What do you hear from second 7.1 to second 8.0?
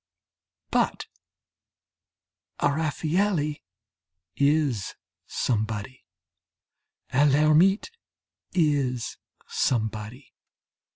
a Lhermitte